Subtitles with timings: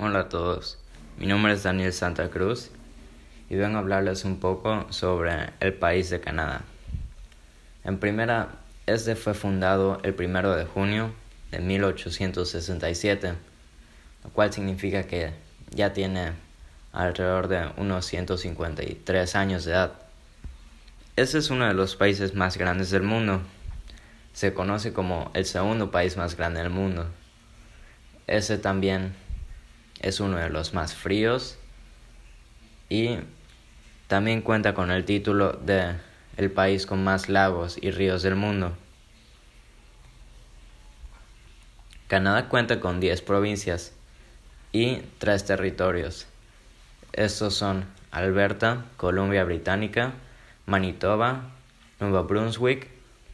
[0.00, 0.78] Hola a todos,
[1.18, 2.70] mi nombre es Daniel Santa Cruz
[3.50, 6.62] y vengo a hablarles un poco sobre el país de Canadá.
[7.82, 11.12] En primera, este fue fundado el primero de junio
[11.50, 13.34] de 1867,
[14.22, 15.32] lo cual significa que
[15.70, 16.30] ya tiene
[16.92, 19.94] alrededor de unos 153 años de edad.
[21.16, 23.40] Este es uno de los países más grandes del mundo.
[24.32, 27.08] Se conoce como el segundo país más grande del mundo.
[28.28, 29.16] Ese también
[30.00, 31.58] es uno de los más fríos
[32.88, 33.18] y
[34.06, 35.96] también cuenta con el título de
[36.36, 38.76] el país con más lagos y ríos del mundo.
[42.06, 43.92] Canadá cuenta con 10 provincias
[44.72, 46.26] y 3 territorios.
[47.12, 50.12] Estos son Alberta, Columbia Británica,
[50.64, 51.50] Manitoba,
[52.00, 52.88] Nueva Brunswick,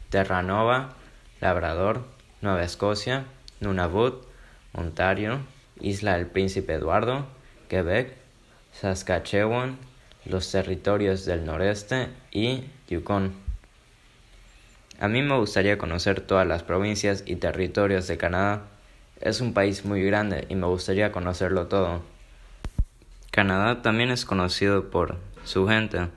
[0.08, 0.94] Terranova,
[1.40, 2.04] Labrador,
[2.40, 3.26] Nueva Escocia,
[3.60, 4.26] Nunavut,
[4.72, 5.40] Ontario,
[5.84, 7.26] Isla del Príncipe Eduardo,
[7.68, 8.16] Quebec,
[8.72, 9.78] Saskatchewan,
[10.24, 13.34] los territorios del noreste y Yukon.
[14.98, 18.62] A mí me gustaría conocer todas las provincias y territorios de Canadá.
[19.20, 22.02] Es un país muy grande y me gustaría conocerlo todo.
[23.30, 26.08] Canadá también es conocido por su gente.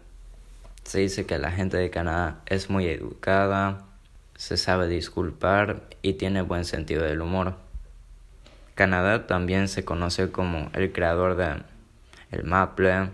[0.84, 3.84] Se dice que la gente de Canadá es muy educada,
[4.38, 7.67] se sabe disculpar y tiene buen sentido del humor.
[8.78, 11.64] Canadá también se conoce como el creador de
[12.30, 13.10] el maple,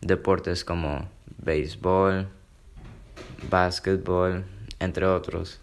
[0.00, 2.28] deportes como béisbol,
[3.50, 4.42] básquetbol,
[4.78, 5.60] entre otros.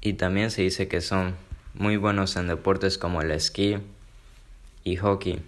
[0.00, 1.34] Y también se dice que son
[1.74, 3.78] muy buenos en deportes como el esquí
[4.84, 5.42] y hockey.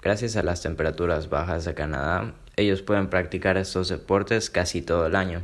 [0.00, 5.14] Gracias a las temperaturas bajas de Canadá, ellos pueden practicar estos deportes casi todo el
[5.14, 5.42] año.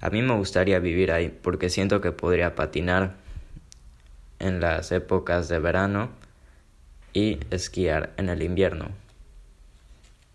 [0.00, 3.21] A mí me gustaría vivir ahí porque siento que podría patinar
[4.42, 6.10] en las épocas de verano
[7.14, 8.90] y esquiar en el invierno.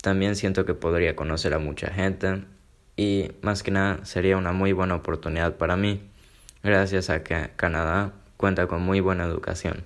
[0.02, 2.44] También siento que podría conocer a mucha gente
[2.95, 6.02] y más que nada sería una muy buena oportunidad para mí,
[6.64, 9.83] gracias a que Canadá cuenta con muy buena educación.